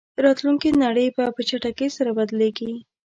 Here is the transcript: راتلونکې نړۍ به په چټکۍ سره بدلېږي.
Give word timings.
راتلونکې 0.25 0.79
نړۍ 0.83 1.07
به 1.15 1.23
په 1.35 1.41
چټکۍ 1.49 1.89
سره 1.97 2.09
بدلېږي. 2.17 2.71